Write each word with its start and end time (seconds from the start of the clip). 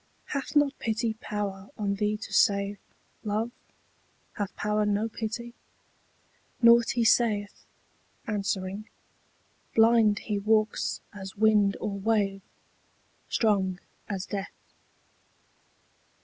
Hath 0.29 0.55
not 0.55 0.79
pity 0.79 1.13
power 1.21 1.69
on 1.77 1.93
thee 1.93 2.17
to 2.17 2.33
save, 2.33 2.79
Love? 3.23 3.51
hath 4.33 4.55
power 4.55 4.83
no 4.83 5.07
pity? 5.07 5.53
Nought 6.59 6.93
he 6.95 7.03
saith, 7.05 7.63
Answering: 8.25 8.89
blind 9.75 10.17
he 10.17 10.39
walks 10.39 11.01
as 11.13 11.35
wind 11.37 11.77
or 11.79 11.99
wave, 11.99 12.41
Strong 13.29 13.79
as 14.09 14.25
death. 14.25 14.55